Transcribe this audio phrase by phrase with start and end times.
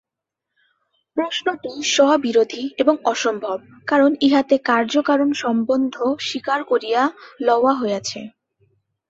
[1.17, 3.57] প্রশ্নটি স্ববিরোধী এবং অসম্ভব,
[3.87, 5.95] কারণ ইহাতে কার্য-কারণ-সম্বন্ধ
[6.19, 7.01] স্বীকার করিয়া
[7.41, 8.19] লওয়া হইয়াছে।